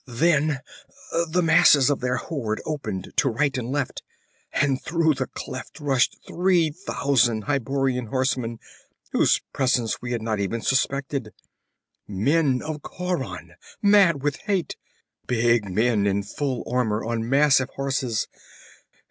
[0.07, 0.61] 'Then
[1.29, 4.01] the masses of their horde opened to right and left,
[4.53, 8.57] and through the cleft rushed three thousand Hyborian horsemen
[9.11, 11.35] whose presence we had not even suspected.
[12.07, 13.51] Men of Khauran,
[13.83, 14.75] mad with hate!
[15.27, 18.27] Big men in full armor on massive horses!